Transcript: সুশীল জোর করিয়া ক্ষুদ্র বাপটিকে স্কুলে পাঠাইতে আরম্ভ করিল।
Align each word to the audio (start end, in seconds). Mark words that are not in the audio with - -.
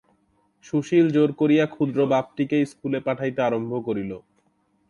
সুশীল 0.65 1.05
জোর 1.15 1.29
করিয়া 1.39 1.65
ক্ষুদ্র 1.73 1.99
বাপটিকে 2.11 2.57
স্কুলে 2.71 2.99
পাঠাইতে 3.05 3.39
আরম্ভ 3.47 3.71
করিল। 3.87 4.11